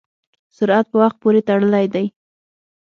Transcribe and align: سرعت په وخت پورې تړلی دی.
سرعت 0.57 0.85
په 0.91 0.97
وخت 1.01 1.17
پورې 1.23 1.41
تړلی 1.47 1.85
دی. 1.93 2.05